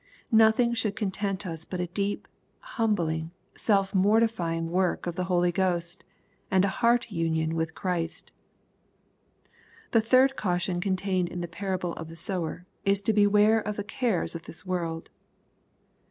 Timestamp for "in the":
11.29-11.47